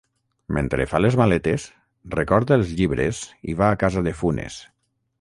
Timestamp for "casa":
3.85-4.07